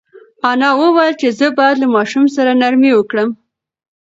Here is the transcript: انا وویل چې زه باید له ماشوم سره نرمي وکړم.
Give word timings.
انا 0.49 0.69
وویل 0.81 1.13
چې 1.21 1.27
زه 1.39 1.47
باید 1.57 1.77
له 1.79 1.87
ماشوم 1.95 2.25
سره 2.35 2.51
نرمي 2.61 2.91
وکړم. 2.95 3.29